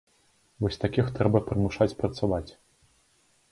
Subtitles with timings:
[0.63, 2.51] Вось такіх трэба прымушаць працаваць.